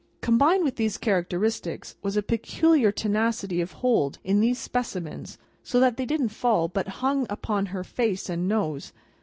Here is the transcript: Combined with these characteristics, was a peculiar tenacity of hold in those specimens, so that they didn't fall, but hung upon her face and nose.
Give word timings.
Combined 0.21 0.63
with 0.63 0.77
these 0.77 0.97
characteristics, 0.97 1.95
was 2.01 2.17
a 2.17 2.23
peculiar 2.23 2.91
tenacity 2.91 3.61
of 3.61 3.73
hold 3.85 4.17
in 4.23 4.41
those 4.41 4.57
specimens, 4.57 5.37
so 5.61 5.79
that 5.79 5.97
they 5.97 6.07
didn't 6.07 6.29
fall, 6.29 6.67
but 6.67 6.87
hung 7.05 7.27
upon 7.29 7.67
her 7.67 7.83
face 7.83 8.27
and 8.27 8.47
nose. 8.47 8.93